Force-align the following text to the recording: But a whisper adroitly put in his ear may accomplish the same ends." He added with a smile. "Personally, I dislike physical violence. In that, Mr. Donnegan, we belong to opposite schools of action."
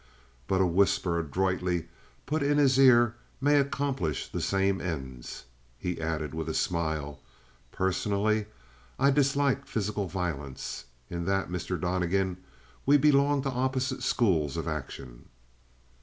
But 0.47 0.61
a 0.61 0.65
whisper 0.65 1.19
adroitly 1.19 1.87
put 2.25 2.41
in 2.41 2.57
his 2.57 2.79
ear 2.79 3.13
may 3.39 3.59
accomplish 3.59 4.27
the 4.27 4.41
same 4.41 4.81
ends." 4.81 5.45
He 5.77 6.01
added 6.01 6.33
with 6.33 6.49
a 6.49 6.55
smile. 6.55 7.19
"Personally, 7.71 8.47
I 8.97 9.11
dislike 9.11 9.67
physical 9.67 10.07
violence. 10.07 10.85
In 11.11 11.25
that, 11.25 11.51
Mr. 11.51 11.79
Donnegan, 11.79 12.37
we 12.83 12.97
belong 12.97 13.43
to 13.43 13.51
opposite 13.51 14.01
schools 14.01 14.57
of 14.57 14.67
action." 14.67 15.25